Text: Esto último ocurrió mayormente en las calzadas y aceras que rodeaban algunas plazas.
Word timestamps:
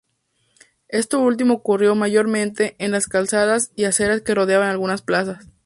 Esto 0.87 1.19
último 1.19 1.53
ocurrió 1.53 1.93
mayormente 1.93 2.75
en 2.79 2.89
las 2.89 3.05
calzadas 3.05 3.71
y 3.75 3.83
aceras 3.83 4.21
que 4.23 4.33
rodeaban 4.33 4.67
algunas 4.69 5.03
plazas. 5.03 5.47